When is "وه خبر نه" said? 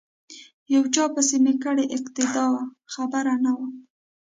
2.53-3.51